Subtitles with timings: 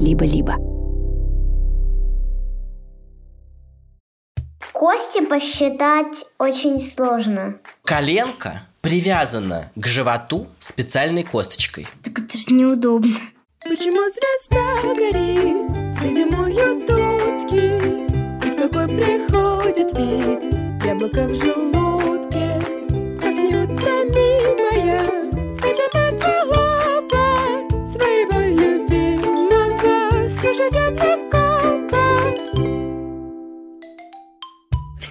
[0.00, 0.56] либо-либо.
[4.72, 7.58] Кости посчитать очень сложно.
[7.84, 11.86] Коленка привязана к животу специальной косточкой.
[12.02, 13.14] Так это ж неудобно.
[13.62, 18.46] Почему звезда горит, где зимуют утки?
[18.46, 21.89] И в какой приходит вид яблоко в желудке?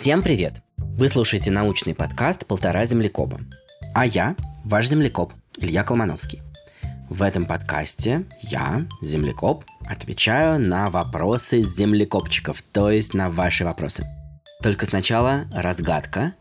[0.09, 0.63] Всем привет!
[0.75, 3.41] Вы слушаете научный подкаст «Полтора землекопа».
[3.93, 6.41] А я, ваш землекоп, Илья Колмановский.
[7.11, 14.03] В этом подкасте я, землекоп, отвечаю на вопросы землекопчиков, то есть на ваши вопросы.
[14.63, 16.33] Только сначала разгадка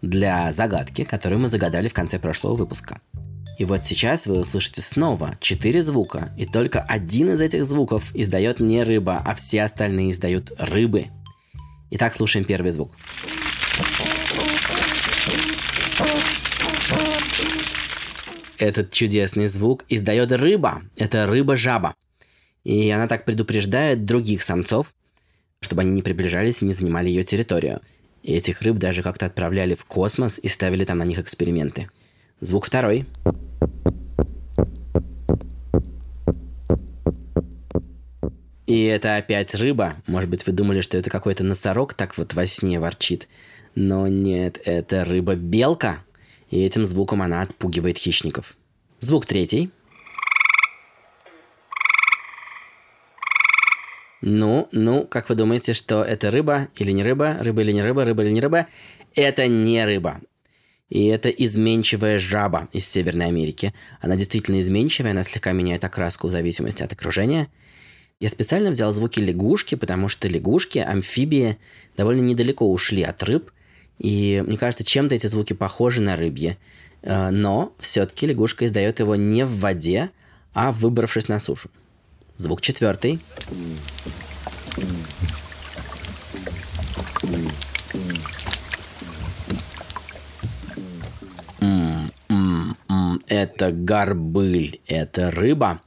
[0.00, 3.02] для загадки, которую мы загадали в конце прошлого выпуска.
[3.58, 8.60] И вот сейчас вы услышите снова четыре звука, и только один из этих звуков издает
[8.60, 11.08] не рыба, а все остальные издают рыбы.
[11.90, 12.92] Итак, слушаем первый звук.
[18.58, 20.82] Этот чудесный звук издает рыба.
[20.96, 21.94] Это рыба-жаба.
[22.62, 24.92] И она так предупреждает других самцов,
[25.60, 27.80] чтобы они не приближались и не занимали ее территорию.
[28.22, 31.88] И этих рыб даже как-то отправляли в космос и ставили там на них эксперименты.
[32.40, 33.06] Звук второй.
[38.70, 39.96] И это опять рыба.
[40.06, 43.26] Может быть, вы думали, что это какой-то носорог так вот во сне ворчит.
[43.74, 46.04] Но нет, это рыба-белка.
[46.50, 48.56] И этим звуком она отпугивает хищников.
[49.00, 49.72] Звук третий.
[54.22, 57.38] Ну, ну, как вы думаете, что это рыба или не рыба?
[57.40, 58.04] Рыба или не рыба?
[58.04, 58.68] Рыба или не рыба?
[59.16, 60.20] Это не рыба.
[60.90, 63.74] И это изменчивая жаба из Северной Америки.
[64.00, 67.48] Она действительно изменчивая, она слегка меняет окраску в зависимости от окружения.
[68.20, 71.56] Я специально взял звуки лягушки, потому что лягушки, амфибии
[71.96, 73.50] довольно недалеко ушли от рыб.
[73.98, 76.58] И мне кажется, чем-то эти звуки похожи на рыбьи.
[77.00, 80.10] Э, Но все-таки лягушка издает его не в воде,
[80.52, 81.70] а выбравшись на сушу.
[82.36, 83.20] Звук четвертый.
[93.28, 95.80] Это горбыль, это рыба.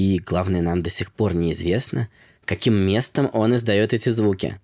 [0.00, 2.08] И главное, нам до сих пор неизвестно,
[2.46, 4.58] каким местом он издает эти звуки.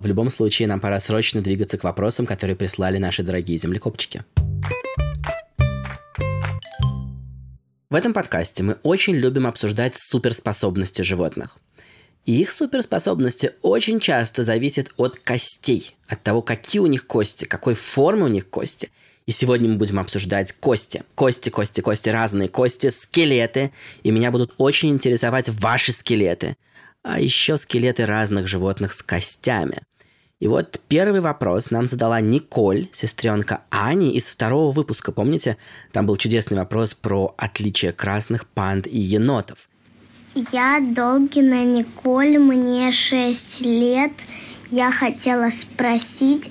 [0.00, 4.24] В любом случае, нам пора срочно двигаться к вопросам, которые прислали наши дорогие землекопчики.
[7.88, 11.58] В этом подкасте мы очень любим обсуждать суперспособности животных.
[12.26, 17.74] И их суперспособности очень часто зависят от костей, от того, какие у них кости, какой
[17.74, 18.90] формы у них кости.
[19.30, 21.04] И сегодня мы будем обсуждать кости.
[21.14, 23.70] Кости, кости, кости, разные кости, скелеты.
[24.02, 26.56] И меня будут очень интересовать ваши скелеты.
[27.04, 29.82] А еще скелеты разных животных с костями.
[30.40, 35.12] И вот первый вопрос нам задала Николь, сестренка Ани из второго выпуска.
[35.12, 35.58] Помните,
[35.92, 39.68] там был чудесный вопрос про отличие красных панд и енотов.
[40.34, 44.10] Я Долгина Николь, мне 6 лет.
[44.70, 46.50] Я хотела спросить,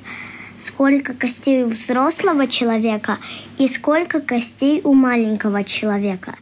[0.61, 3.17] сколько костей у взрослого человека
[3.57, 6.35] и сколько костей у маленького человека.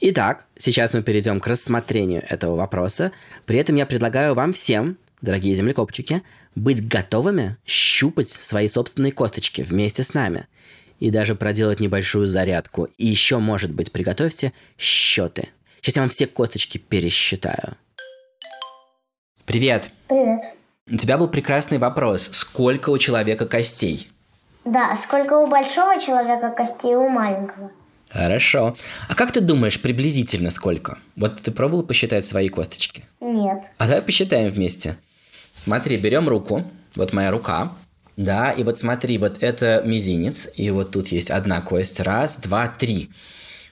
[0.00, 3.12] Итак, сейчас мы перейдем к рассмотрению этого вопроса.
[3.44, 6.22] При этом я предлагаю вам всем, дорогие землекопчики,
[6.54, 10.46] быть готовыми щупать свои собственные косточки вместе с нами.
[11.00, 12.88] И даже проделать небольшую зарядку.
[12.98, 15.48] И еще, может быть, приготовьте счеты.
[15.80, 17.76] Сейчас я вам все косточки пересчитаю.
[19.46, 19.90] Привет.
[20.08, 20.59] Привет.
[20.90, 22.30] У тебя был прекрасный вопрос.
[22.32, 24.08] Сколько у человека костей?
[24.64, 27.70] Да, сколько у большого человека костей у маленького?
[28.08, 28.76] Хорошо.
[29.08, 30.98] А как ты думаешь, приблизительно сколько?
[31.14, 33.04] Вот ты пробовал посчитать свои косточки?
[33.20, 33.60] Нет.
[33.78, 34.96] А давай посчитаем вместе.
[35.54, 36.64] Смотри, берем руку.
[36.96, 37.70] Вот моя рука.
[38.16, 40.48] Да, и вот смотри, вот это мизинец.
[40.56, 42.00] И вот тут есть одна кость.
[42.00, 43.10] Раз, два, три.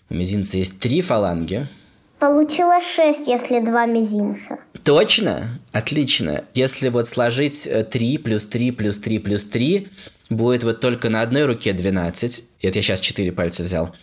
[0.09, 1.67] У мизинца есть три фаланги.
[2.19, 4.59] Получилось 6, если два мизинца.
[4.85, 5.61] Точно?
[5.73, 6.45] Отлично.
[6.55, 9.89] Если вот сложить 3 плюс 3 плюс 3 плюс 3,
[10.31, 12.45] будет вот только на одной руке 12.
[12.63, 13.95] Это я сейчас 4 пальца взял.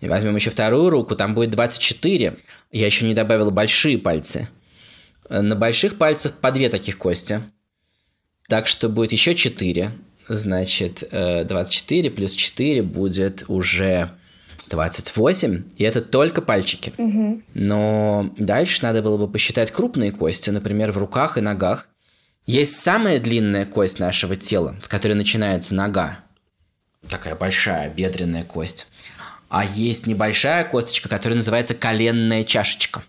[0.00, 2.36] И возьмем еще вторую руку, там будет 24.
[2.72, 4.48] Я еще не добавил большие пальцы.
[5.30, 7.40] На больших пальцах по две таких кости.
[8.48, 9.92] Так что будет еще 4.
[10.28, 14.10] Значит, 24 плюс 4 будет уже
[14.68, 16.92] 28, и это только пальчики.
[16.98, 17.42] Угу.
[17.54, 21.88] Но дальше надо было бы посчитать крупные кости, например, в руках и ногах.
[22.46, 26.18] Есть самая длинная кость нашего тела, с которой начинается нога.
[27.08, 28.88] Такая большая бедренная кость.
[29.48, 33.02] А есть небольшая косточка, которая называется коленная чашечка.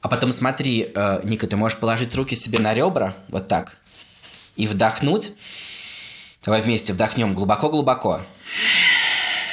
[0.00, 3.76] А потом смотри, э, Ника, ты можешь положить руки себе на ребра, вот так,
[4.56, 5.32] и вдохнуть.
[6.44, 8.20] Давай вместе вдохнем глубоко-глубоко.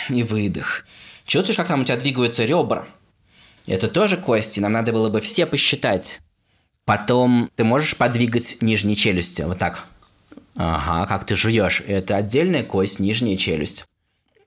[0.09, 0.83] И выдох.
[1.31, 2.89] Чувствуешь, как там у тебя двигаются ребра?
[3.65, 6.19] Это тоже кости, нам надо было бы все посчитать.
[6.83, 9.85] Потом ты можешь подвигать нижней челюстью, вот так.
[10.57, 11.83] Ага, как ты жуешь.
[11.87, 13.85] Это отдельная кость, нижняя челюсть.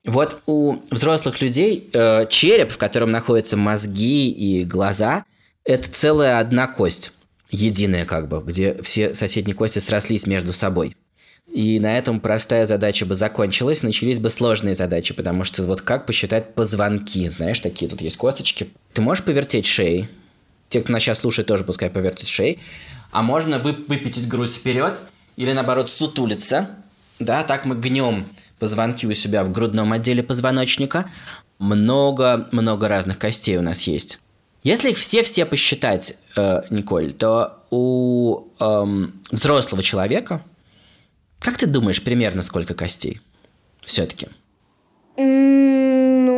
[0.05, 5.25] Вот у взрослых людей э, череп, в котором находятся мозги и глаза,
[5.65, 7.15] это целая одна кость,
[7.51, 10.95] единая как бы, где все соседние кости срослись между собой.
[11.55, 16.05] И на этом простая задача бы закончилась, начались бы сложные задачи, потому что вот как
[16.05, 18.71] посчитать позвонки, знаешь, такие тут есть косточки.
[18.93, 20.09] Ты можешь повертеть шеей,
[20.69, 22.59] те, кто нас сейчас слушает, тоже пускай повертит шеей,
[23.13, 25.01] а можно вы, выпятить грудь вперед
[25.37, 26.71] или наоборот сутулиться,
[27.21, 28.27] да, так мы гнем
[28.59, 31.09] позвонки у себя в грудном отделе позвоночника.
[31.61, 34.19] Много-много разных костей у нас есть.
[34.65, 38.85] Если их все-все посчитать, э, Николь, то у э,
[39.31, 40.43] взрослого человека,
[41.45, 43.21] как ты думаешь, примерно сколько костей?
[43.83, 44.29] Все-таки.
[45.17, 46.35] Ну,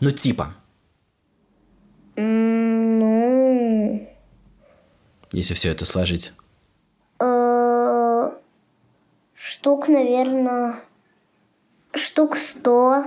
[0.00, 0.54] Ну, типа,
[2.16, 4.08] ну,
[5.32, 6.32] если все это сложить.
[7.20, 8.30] э,
[9.34, 10.80] штук, наверное,
[11.94, 13.04] штук сто.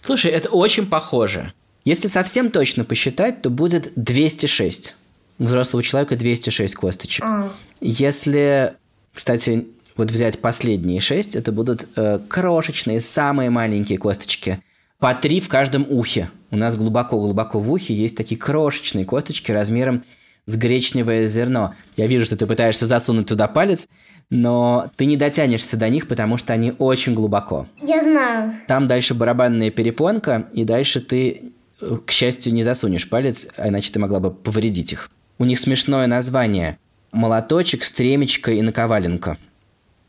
[0.00, 1.52] Слушай, это очень похоже.
[1.84, 4.96] Если совсем точно посчитать, то будет 206.
[5.38, 7.24] У взрослого человека 206 косточек.
[7.24, 7.50] А,
[7.80, 8.74] Если,
[9.12, 14.60] кстати, вот взять последние 6, это будут э, крошечные, самые маленькие косточки.
[14.98, 16.30] По три в каждом ухе.
[16.50, 20.02] У нас глубоко-глубоко в ухе есть такие крошечные косточки размером
[20.46, 21.74] с гречневое зерно.
[21.96, 23.88] Я вижу, что ты пытаешься засунуть туда палец,
[24.30, 27.66] но ты не дотянешься до них, потому что они очень глубоко.
[27.82, 28.54] я знаю.
[28.66, 33.92] Там дальше барабанная перепонка, и дальше ты, э, к счастью, не засунешь палец, а иначе
[33.92, 35.10] ты могла бы повредить их.
[35.38, 36.78] У них смешное название–
[37.12, 39.38] молоточек, стремечко и наковаленка.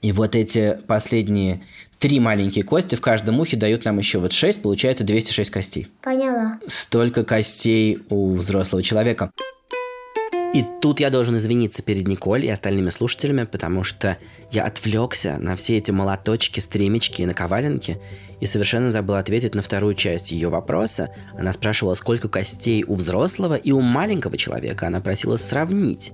[0.05, 1.63] И вот эти последние
[1.97, 5.87] три маленькие кости в каждом ухе дают нам еще вот 6, получается 206 костей.
[6.03, 6.59] Поняла.
[6.67, 9.31] Столько костей у взрослого человека.
[10.53, 14.19] И тут я должен извиниться перед Николь и остальными слушателями, потому что
[14.51, 17.99] я отвлекся на все эти молоточки, стремечки и наковаленки
[18.39, 21.09] и совершенно забыл ответить на вторую часть ее вопроса.
[21.35, 24.85] Она спрашивала, сколько костей у взрослого и у маленького человека.
[24.85, 26.13] Она просила сравнить.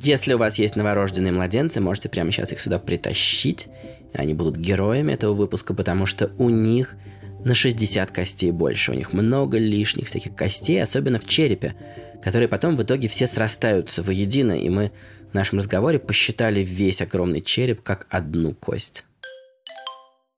[0.00, 3.68] Если у вас есть новорожденные младенцы, можете прямо сейчас их сюда притащить.
[4.12, 6.96] И Они будут героями этого выпуска, потому что у них
[7.44, 8.92] на 60 костей больше.
[8.92, 11.74] У них много лишних всяких костей, особенно в черепе,
[12.22, 14.90] которые потом в итоге все срастаются воедино, и мы
[15.30, 19.04] в нашем разговоре посчитали весь огромный череп как одну кость.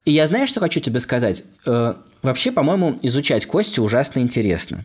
[0.04, 1.44] И я знаю, что хочу тебе сказать.
[1.66, 4.84] Э, вообще, по-моему, изучать кости ужасно интересно.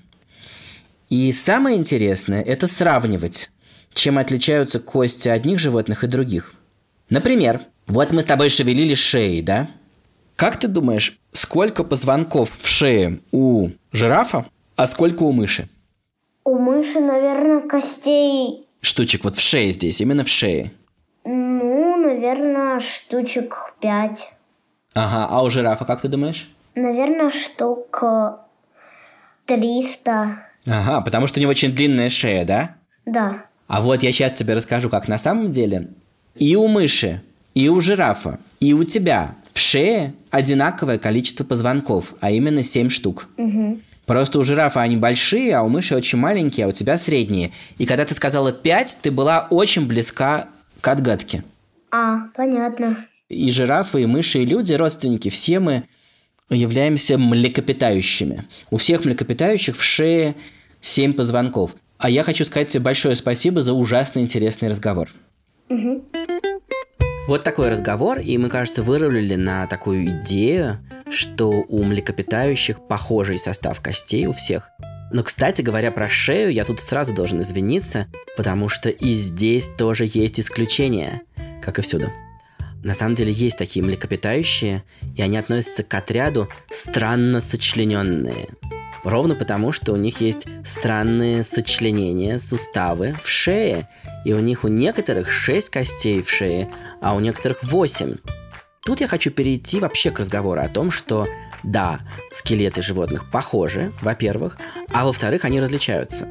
[1.10, 3.52] И самое интересное– это сравнивать,
[3.94, 6.54] чем отличаются кости одних животных и других.
[7.10, 9.68] Например, вот мы с тобой шевелили шеей, да?
[10.36, 14.46] Как ты думаешь, сколько позвонков в шее у жирафа,
[14.76, 15.70] а сколько у мыши?
[16.44, 20.74] У мыши, наверное, костей, Штучек вот в шее здесь, именно в шее.
[21.24, 24.34] ну, наверное, штучек пять.
[24.94, 26.50] Ага, а у жирафа как ты думаешь?
[26.76, 28.32] Наверное, штук э,
[29.46, 30.48] триста.
[30.68, 32.76] Ага, потому что у него очень длинная шея, да?
[33.06, 33.46] Да.
[33.68, 35.90] А вот я сейчас тебе расскажу, как на самом деле.
[36.36, 37.22] И у мыши,
[37.54, 43.28] и у жирафа, и у тебя в шее одинаковое количество позвонков, а именно 7 штук.
[44.06, 47.52] Просто у жирафа они большие, а у мыши очень маленькие, а у тебя средние.
[47.78, 50.50] И когда ты сказала 5, ты была очень близка
[50.82, 51.44] к отгадке.
[51.92, 53.06] А, понятно.
[53.30, 55.84] И жирафы, и мыши, и люди, родственники, все мы
[56.50, 58.46] являемся млекопитающими.
[58.72, 60.36] У всех млекопитающих в шее
[60.82, 61.76] 7 позвонков.
[62.04, 65.08] А я хочу сказать тебе большое спасибо за ужасно интересный разговор.
[67.30, 70.80] Вот такой разговор, и мы, кажется, вырулили на такую идею,
[71.10, 74.70] что у млекопитающих похожий состав костей у всех.
[75.14, 80.04] Но, кстати говоря, про шею я тут сразу должен извиниться, потому что и здесь тоже
[80.06, 81.22] есть исключения,
[81.62, 82.12] как и всюду.
[82.84, 84.84] На самом деле есть такие млекопитающие,
[85.16, 88.50] и они относятся к отряду странно сочлененные.
[89.04, 93.90] Ровно потому, что у них есть странные сочленения, суставы в шее,
[94.24, 96.70] и у них у некоторых 6 костей в шее,
[97.02, 98.16] а у некоторых 8.
[98.86, 101.28] Тут я хочу перейти вообще к разговору о том, что
[101.64, 104.58] да, скелеты животных похожи, во-первых,
[104.92, 106.28] а во-вторых, они различаются.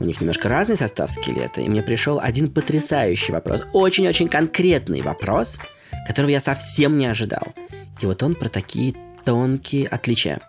[0.00, 5.58] У них немножко разный состав скелета, и мне пришел один потрясающий вопрос, очень-очень конкретный вопрос,
[6.06, 7.54] которого я совсем не ожидал.
[8.00, 10.40] И вот он про такие тонкие отличия.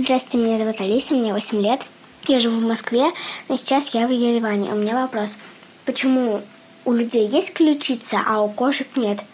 [0.00, 1.84] Здравствуйте, меня зовут Алиса, мне 8 лет.
[2.28, 3.02] Я живу в Москве,
[3.48, 4.70] но сейчас я в Ереване.
[4.70, 5.38] У меня вопрос.
[5.86, 6.40] Почему
[6.84, 9.24] у людей есть ключица, а у кошек нет?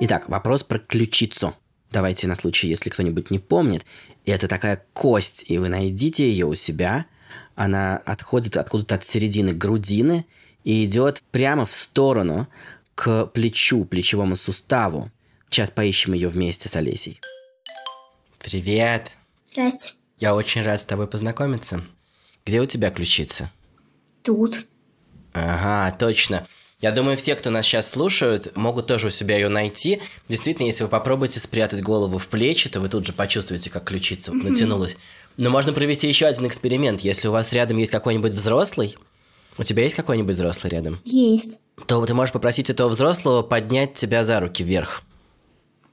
[0.00, 1.54] Итак, вопрос про ключицу.
[1.90, 3.86] Давайте на случай, если кто-нибудь не помнит.
[4.26, 7.06] Это такая кость, и вы найдите ее у себя.
[7.54, 10.26] Она отходит откуда-то от середины грудины
[10.62, 12.48] и идет прямо в сторону
[12.96, 15.10] к плечу, плечевому суставу.
[15.48, 17.18] Сейчас поищем ее вместе с Олесей.
[18.50, 19.12] Привет!
[19.52, 19.92] Здрасте.
[20.18, 21.84] Я очень рад с тобой познакомиться.
[22.44, 23.48] Где у тебя ключица?
[24.24, 24.66] Тут.
[25.32, 26.48] Ага, точно.
[26.80, 30.00] Я думаю, все, кто нас сейчас слушают, могут тоже у себя ее найти.
[30.28, 34.32] Действительно, если вы попробуете спрятать голову в плечи, то вы тут же почувствуете, как ключица
[34.34, 34.96] натянулась.
[35.36, 37.02] Но можно провести еще один эксперимент.
[37.02, 38.96] Если у вас рядом есть какой-нибудь взрослый,
[39.58, 41.60] у тебя есть какой-нибудь взрослый рядом, Есть.
[41.86, 45.02] то ты можешь попросить этого взрослого поднять тебя за руки вверх.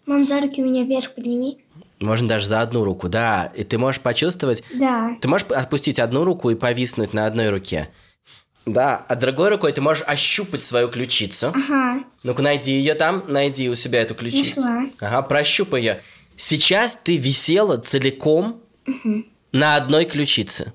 [0.07, 1.59] Мам, за руки меня вверх подними.
[2.00, 3.51] Можно даже за одну руку, да.
[3.56, 4.63] И ты можешь почувствовать...
[4.74, 5.16] Да.
[5.20, 7.89] Ты можешь отпустить одну руку и повиснуть на одной руке.
[8.68, 11.54] Да, а другой рукой ты можешь ощупать свою ключицу.
[11.56, 12.04] Ага.
[12.24, 14.62] Ну-ка, найди ее там, найди у себя эту ключицу.
[14.62, 14.89] Нашла.
[15.00, 16.01] Ага, прощупай ее.
[16.36, 18.62] Сейчас ты висела целиком
[19.51, 20.74] на одной ключице.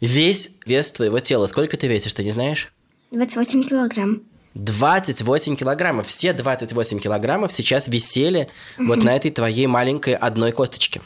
[0.00, 1.46] Весь вес твоего тела.
[1.46, 2.72] Сколько ты весишь, ты не знаешь?
[3.10, 4.22] 28 килограмм.
[4.54, 6.06] 28 килограммов.
[6.06, 11.00] Все 28 килограммов сейчас висели вот на этой твоей маленькой одной косточке.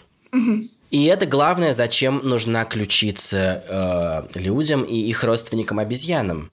[0.91, 6.51] И это главное, зачем нужна ключица э, людям и их родственникам обезьянам.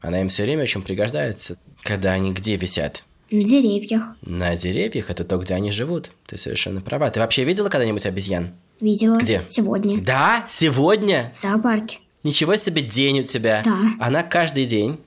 [0.00, 3.04] Она им все время очень пригождается, когда они где висят?
[3.30, 4.02] На деревьях.
[4.22, 6.12] На деревьях это то, где они живут.
[6.26, 7.10] Ты совершенно права.
[7.10, 8.52] Ты вообще видела когда-нибудь обезьян?
[8.80, 9.18] Видела.
[9.18, 9.42] Где?
[9.48, 10.00] Сегодня.
[10.00, 11.32] Да, сегодня.
[11.34, 11.98] В зоопарке.
[12.22, 13.62] Ничего себе день у тебя.
[13.64, 13.76] Да.
[13.98, 14.98] Она каждый день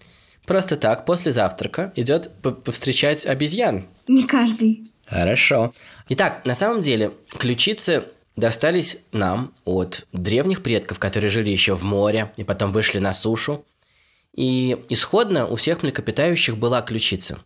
[0.48, 3.86] просто так после завтрака идет по- повстречать обезьян.
[4.08, 4.89] Не каждый.
[5.06, 5.74] Хорошо.
[6.10, 12.32] Итак, на самом деле ключицы достались нам от древних предков, которые жили еще в море
[12.38, 13.63] и потом вышли на сушу.
[14.36, 17.39] И исходно у всех млекопитающих была ключица.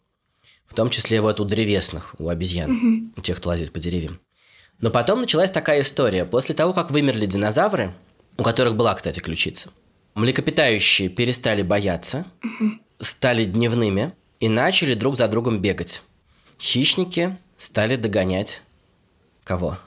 [0.67, 4.19] В том числе вот у древесных, у обезьян, у тех, кто лазит по деревьям.
[4.79, 6.25] Но потом началась такая история.
[6.25, 7.93] После того, как вымерли динозавры,
[8.37, 9.69] у которых была, кстати, ключица,
[10.15, 12.25] млекопитающие перестали бояться,
[13.01, 16.03] стали дневными и начали друг за другом бегать.
[16.59, 18.61] Хищники стали догонять
[19.43, 19.77] кого?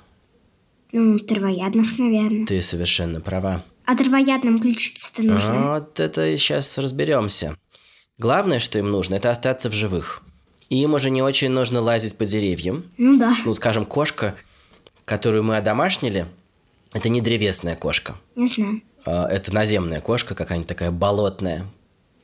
[0.92, 2.47] Ну, травоядных, наверное.
[2.47, 3.62] Ты совершенно права.
[3.87, 5.75] А травоядным ключица-то нужна.
[5.75, 7.56] Вот это сейчас разберемся.
[8.18, 10.23] Главное, что им нужно, это остаться в живых.
[10.68, 12.85] И им уже не очень нужно лазить по деревьям.
[12.97, 13.35] Ну да.
[13.44, 14.37] Ну, скажем, кошка,
[15.04, 16.26] которую мы одомашнили,
[16.92, 18.14] это не древесная кошка.
[18.37, 18.80] Не знаю.
[19.04, 21.66] А, Это наземная кошка, какая-нибудь такая болотная.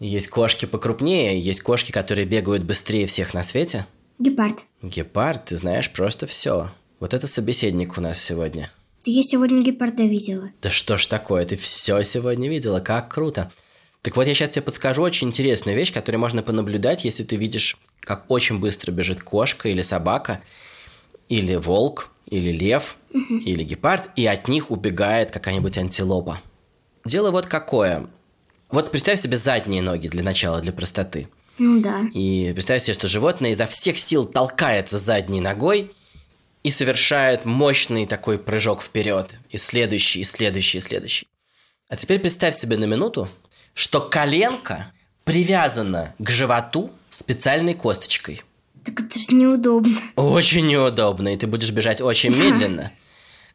[0.01, 3.87] Есть кошки покрупнее, есть кошки, которые бегают быстрее всех на свете.
[4.19, 4.65] Гепард.
[4.83, 6.71] Гепард, ты знаешь просто все.
[7.01, 8.71] Вот это собеседник у нас сегодня.
[9.05, 10.51] Я сегодня гепарда видела.
[10.63, 13.53] Да что ж такое, ты все сегодня видела, как круто.
[14.03, 17.77] Так вот, я сейчас тебе подскажу очень интересную вещь, которую можно понаблюдать, если ты видишь,
[18.01, 20.41] как очень быстро бежит кошка или собака,
[21.29, 26.41] или волк, или лев, или гепард, и от них убегает какая-нибудь антилопа.
[27.05, 28.09] Дело вот какое.
[28.71, 31.29] Вот представь себе задние ноги для начала, для простоты.
[31.59, 32.03] Ну да.
[32.15, 35.93] И представь себе, что животное изо всех сил толкается задней ногой
[36.63, 39.35] и совершает мощный такой прыжок вперед.
[39.51, 41.27] И следующий, и следующий, и следующий.
[41.89, 43.29] А теперь представь себе на минуту,
[43.75, 44.93] что коленка
[45.25, 48.43] привязана к животу специальной косточкой.
[48.85, 49.99] Так это же неудобно.
[50.17, 52.93] Очень неудобно, и ты будешь бежать очень медленно.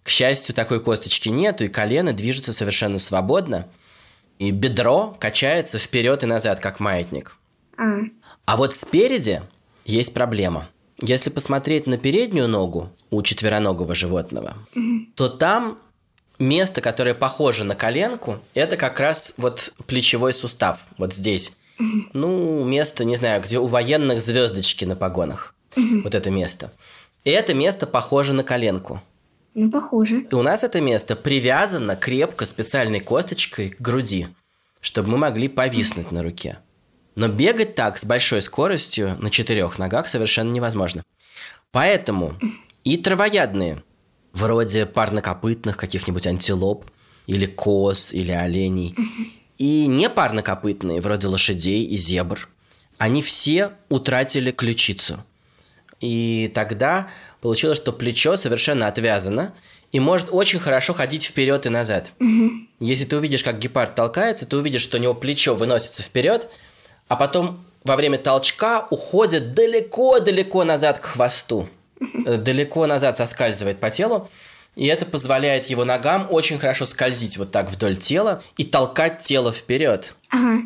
[0.03, 3.67] К счастью, такой косточки нету, и колено движется совершенно свободно.
[4.39, 7.37] И бедро качается вперед и назад, как маятник.
[7.77, 7.83] А,
[8.45, 9.41] А вот спереди
[9.85, 10.67] есть проблема.
[11.01, 14.55] Если посмотреть на переднюю ногу у четвероногого животного,
[15.15, 15.77] то там
[16.39, 21.57] место, которое похоже на коленку, это как раз вот плечевой сустав, вот здесь.
[22.13, 25.53] Ну, место, не знаю, где у военных звездочки на погонах.
[25.75, 26.71] Вот это место.
[27.25, 29.01] И это место похоже на коленку.
[29.55, 30.27] Ну похоже.
[30.29, 34.27] И у нас это место привязано крепко специальной косточкой к груди,
[34.81, 36.59] чтобы мы могли повиснуть на руке.
[37.15, 41.03] Но бегать так с большой скоростью на четырех ногах совершенно невозможно.
[41.71, 42.35] Поэтому
[42.83, 43.81] и травоядные,
[44.33, 46.85] вроде парнокопытных каких-нибудь антилоп,
[47.27, 48.95] или коз, или оленей,
[49.57, 52.49] и непарнокопытные, вроде лошадей и зебр,
[52.97, 55.23] они все утратили ключицу.
[56.01, 57.07] И тогда
[57.41, 59.53] получилось, что плечо совершенно отвязано
[59.91, 62.11] и может очень хорошо ходить вперед и назад.
[62.79, 66.49] Если ты увидишь, как гепард толкается, ты увидишь, что у него плечо выносится вперед,
[67.07, 71.69] а потом во время толчка уходит далеко-далеко назад к хвосту.
[72.25, 74.29] Э, Далеко назад соскальзывает по телу.
[74.75, 79.53] И это позволяет его ногам очень хорошо скользить вот так вдоль тела и толкать тело
[79.53, 80.13] вперед.
[80.31, 80.63] Ага.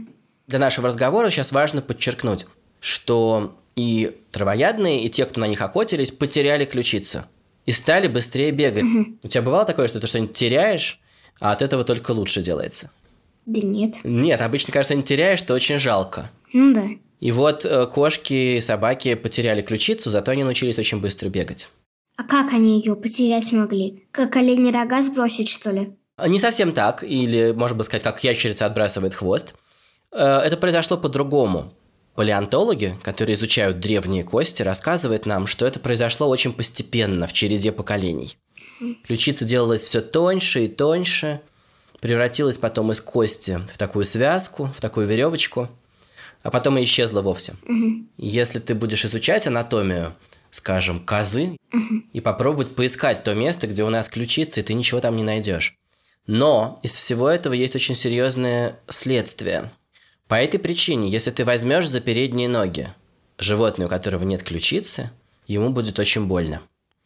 [0.48, 2.48] Для нашего разговора сейчас важно подчеркнуть,
[2.79, 7.23] что и травоядные, и те, кто на них охотились, потеряли ключицу
[7.65, 8.85] и стали быстрее бегать.
[9.23, 10.99] У тебя бывало такое, что ты что-нибудь теряешь,
[11.39, 12.91] а от этого только лучше делается?
[13.45, 13.95] Да нет.
[14.03, 16.29] Нет, обычно, кажется, не теряешь, что очень жалко.
[16.53, 16.83] Ну да.
[17.19, 21.69] И вот э, кошки и собаки потеряли ключицу, зато они научились очень быстро бегать.
[22.15, 24.05] А как они ее потерять могли?
[24.11, 25.91] Как олени рога сбросить, что ли?
[26.25, 29.55] Не совсем так, или, можно бы сказать, как ящерица отбрасывает хвост.
[30.11, 31.73] Э, Это произошло по-другому.
[32.19, 38.38] Палеонтологи, которые изучают древние кости, рассказывают нам, что это произошло очень постепенно, в череде поколений.
[39.05, 41.39] Ключица делалась все тоньше и тоньше,
[42.01, 45.69] превратилась потом из кости в такую связку, в такую веревочку,
[46.43, 47.53] а потом и исчезла вовсе.
[48.17, 50.13] Если ты будешь изучать анатомию,
[50.51, 51.55] скажем, козы,
[52.11, 55.77] и попробовать поискать то место, где у нас ключица, и ты ничего там не найдешь.
[56.27, 59.71] Но из всего этого есть очень серьезное следствие.
[60.29, 62.93] По этой причине, если ты возьмешь за передние ноги
[63.39, 65.09] животное, у которого нет ключицы,
[65.48, 66.62] ему будет очень больно.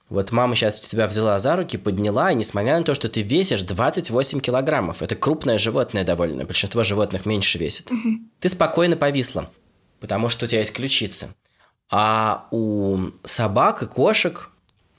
[0.09, 3.61] Вот мама сейчас тебя взяла за руки, подняла, и несмотря на то, что ты весишь
[3.61, 7.89] 28 килограммов, это крупное животное довольно, большинство животных меньше весит,
[8.41, 9.49] ты спокойно повисла,
[10.01, 11.33] потому что у тебя есть ключица.
[11.89, 14.49] А у собак и кошек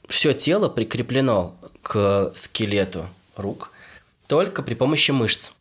[0.07, 3.05] все тело прикреплено к скелету
[3.37, 3.69] рук
[4.25, 5.51] только при помощи мышц.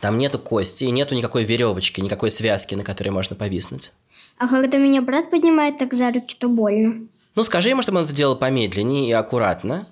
[0.00, 3.92] Там нету кости, и нету никакой веревочки, никакой связки, на которой можно повиснуть.
[4.38, 7.06] А когда меня брат поднимает так за руки, то больно.
[7.34, 9.86] Ну, скажи ему, чтобы он это делал помедленнее и аккуратно.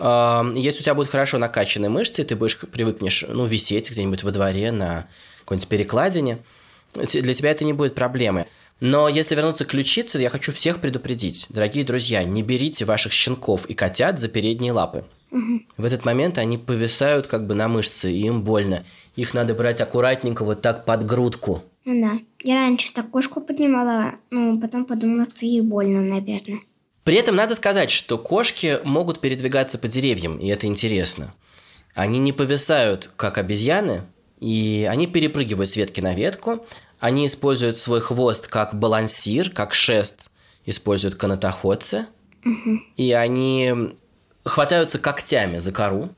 [0.00, 4.32] А, Если у тебя будут хорошо накачанные мышцы, ты будешь привыкнешь, ну, висеть где-нибудь во
[4.32, 5.06] дворе на
[5.40, 6.38] какой-нибудь перекладине,
[6.94, 8.46] для тебя это не будет проблемы.
[8.80, 11.46] Но если вернуться к ключице, я хочу всех предупредить.
[11.48, 15.04] Дорогие друзья, не берите ваших щенков и котят за передние лапы.
[15.30, 18.84] В этот момент они повисают как бы на мышцы, и им больно.
[19.16, 21.62] Их надо брать аккуратненько вот так под грудку.
[21.84, 22.18] ну да.
[22.44, 26.60] Я раньше так кошку поднимала, ну, потом подумала, что ей больно, наверное.
[27.04, 31.34] При этом надо сказать, что кошки могут передвигаться по деревьям, и это интересно.
[31.94, 34.02] Они не повисают, как обезьяны,
[34.40, 36.64] и они перепрыгивают с ветки на ветку.
[37.00, 40.30] Они используют свой хвост как балансир, как шест
[40.64, 42.06] используют канатоходцы.
[42.96, 43.96] И они
[44.48, 46.10] хватаются когтями за кору.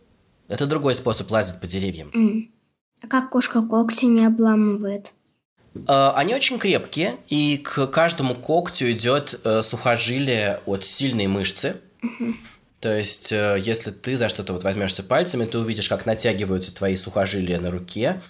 [0.49, 2.51] Это другой способ лазить по деревьям.
[3.03, 5.13] А как кошка когти не обламывает?
[5.87, 11.77] Э, Они очень крепкие, и к каждому когтю идет э, сухожилие от сильной мышцы.
[12.81, 16.97] То есть, э, если ты за что-то вот возьмешься пальцами, ты увидишь, как натягиваются твои
[16.97, 18.21] сухожилия на руке.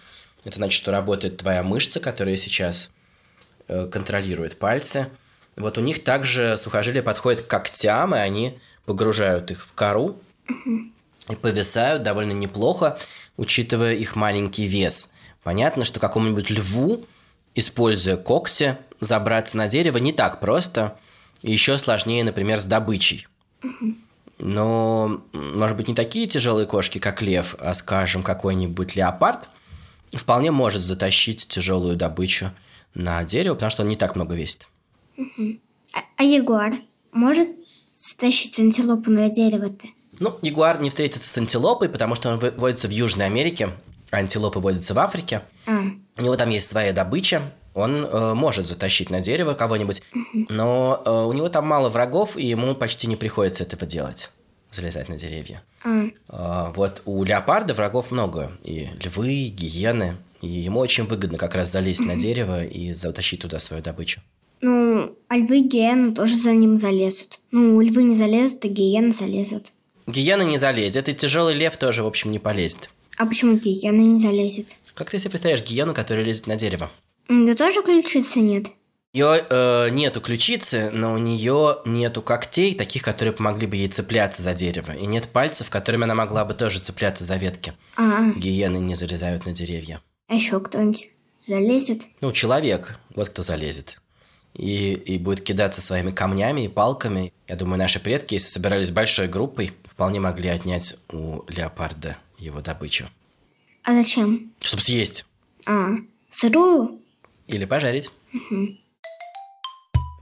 [0.45, 2.91] Это значит, что работает твоя мышца, которая сейчас
[3.69, 5.09] э, контролирует пальцы.
[5.57, 8.59] Вот у них также сухожилия подходят к когтям, и они
[8.91, 10.17] погружают их в кору
[10.49, 12.99] и повисают довольно неплохо,
[13.37, 15.13] учитывая их маленький вес.
[15.45, 17.07] Понятно, что какому-нибудь льву,
[17.55, 20.99] используя когти, забраться на дерево не так просто.
[21.43, 23.29] Еще сложнее, например, с добычей.
[24.41, 29.49] Но, может быть, не такие тяжелые кошки, как лев, а, скажем, какой-нибудь леопард,
[30.13, 32.51] вполне может затащить тяжелую добычу
[32.95, 34.67] на дерево, потому что он не так много весит.
[35.17, 36.75] А, а ягуар
[37.13, 37.49] может
[38.01, 39.87] стащить антилопу на дерево-то?
[40.19, 43.71] Ну, ягуар не встретится с антилопой, потому что он водится в Южной Америке,
[44.11, 45.43] а антилопы водятся в Африке.
[45.67, 45.81] А,
[46.19, 50.03] У него там есть своя добыча, он э, может затащить на дерево кого-нибудь,
[50.49, 54.31] но э, у него там мало врагов, и ему почти не приходится этого делать,
[54.71, 55.63] залезать на деревья.
[55.85, 61.39] а, А, вот у леопарда врагов много, и львы, и гиены, и ему очень выгодно
[61.39, 64.21] как раз залезть на дерево и затащить туда свою добычу.
[64.61, 67.39] Ну, а львы и гиены тоже за ним залезут.
[67.51, 69.73] Ну, львы не залезут, а гиены залезут.
[70.07, 72.91] Гиена не залезет, и тяжелый лев тоже, в общем, не полезет.
[73.17, 74.67] А почему гиена не залезет?
[74.95, 76.91] Как ты себе представляешь гиену, которая лезет на дерево?
[77.29, 78.67] Нее тоже ключицы нет?
[79.13, 83.89] У нее э, нету ключицы, но у нее нету когтей, таких, которые помогли бы ей
[83.89, 84.93] цепляться за дерево.
[84.93, 87.73] И нет пальцев, которыми она могла бы тоже цепляться за ветки.
[87.97, 90.01] А, Гиены не залезают на деревья.
[90.29, 91.09] а еще кто-нибудь
[91.47, 92.03] залезет?
[92.21, 93.99] Ну, человек, вот кто залезет.
[94.61, 97.33] И, и будет кидаться своими камнями и палками.
[97.49, 103.09] Я думаю, наши предки, если собирались большой группой, вполне могли отнять у леопарда его добычу.
[103.85, 104.53] А зачем?
[104.61, 105.25] Чтобы съесть.
[105.67, 105.93] А,
[106.29, 107.01] сырую?
[107.47, 108.11] Или пожарить.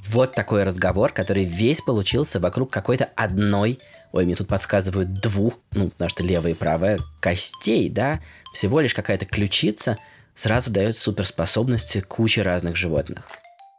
[0.09, 3.81] Вот такой разговор, который весь получился вокруг какой-то одной,
[4.13, 8.21] ой, мне тут подсказывают двух, ну, потому что левая и правая, костей, да,
[8.55, 9.99] всего лишь какая-то ключица
[10.37, 13.29] сразу дает суперспособности куче разных животных.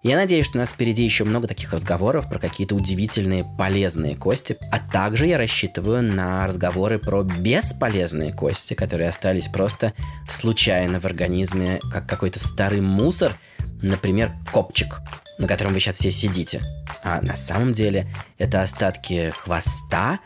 [0.02, 4.58] Я надеюсь, что у нас впереди еще много таких разговоров про какие-то удивительные полезные кости,
[4.72, 9.92] а также я рассчитываю на разговоры про бесполезные кости, которые остались просто
[10.30, 13.38] случайно в организме, как какой-то старый мусор,
[13.82, 15.02] например, копчик,
[15.38, 16.62] на котором вы сейчас все сидите.
[17.04, 18.08] А на самом деле
[18.38, 20.20] это остатки хвоста,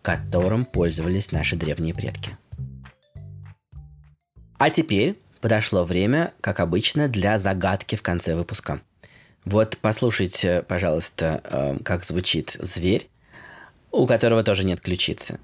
[0.00, 2.30] которым пользовались наши древние предки.
[4.56, 8.80] А теперь подошло время, как обычно, для загадки в конце выпуска.
[9.50, 13.08] Вот послушайте, пожалуйста, эм, как звучит зверь,
[13.90, 15.40] у которого тоже нет ключицы.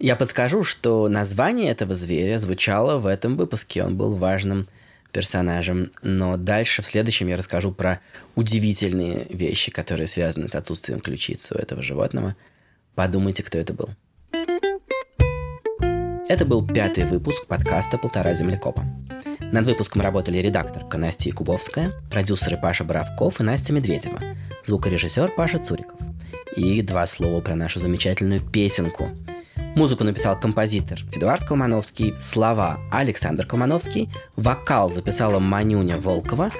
[0.00, 3.84] Я подскажу, что название этого зверя звучало в этом выпуске.
[3.84, 4.66] Он был важным
[5.10, 5.90] персонажем.
[6.02, 8.00] Но дальше, в следующем, я расскажу про
[8.34, 12.36] удивительные вещи, которые связаны с отсутствием ключицы у этого животного.
[12.94, 13.90] Подумайте, кто это был.
[16.28, 18.84] Это был пятый выпуск подкаста «Полтора землекопа».
[19.52, 24.20] Над выпуском работали редакторка Настя Якубовская, продюсеры Паша Боровков и Настя Медведева,
[24.64, 25.98] звукорежиссер Паша Цуриков.
[26.56, 29.08] И два слова про нашу замечательную песенку–
[29.76, 36.50] Музыку написал композитор Эдуард Колмановский, слова Александр Колмановский, вокал записала Манюня Волкова,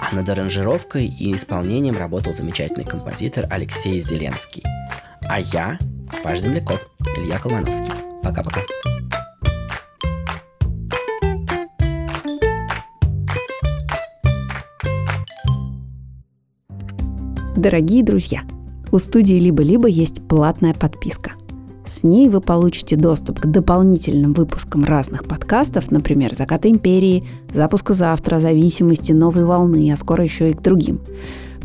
[0.00, 4.62] а над аранжировкой и исполнением работал замечательный композитор Алексей Зеленский.
[5.28, 5.78] А я,
[6.22, 6.78] ваш земляков,
[7.16, 7.90] Илья Колмановский.
[8.22, 8.60] Пока-пока.
[17.56, 18.42] Дорогие друзья,
[18.92, 21.32] у студии «Либо-либо» есть платная подписка–
[21.88, 28.40] с ней вы получите доступ к дополнительным выпускам разных подкастов, например, «Закаты империи», «Запуска завтра»,
[28.40, 31.00] «Зависимости», «Новой волны», а скоро еще и к другим.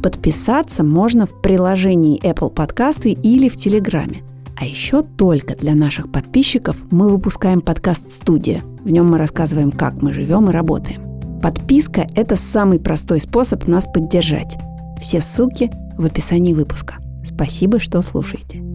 [0.02, 4.24] Подписаться можно в приложении Apple Подкасты или в Телеграме.
[4.56, 8.64] А еще только для наших подписчиков мы выпускаем подкаст «Студия».
[8.84, 11.02] В нем мы рассказываем, как мы живем и работаем.
[11.42, 14.58] Подписка– это самый простой способ нас поддержать.
[15.02, 16.96] Все ссылки в описании выпуска.
[17.26, 18.73] Спасибо, что слушаете.